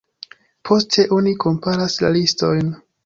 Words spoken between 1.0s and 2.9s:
oni komparas la listojn.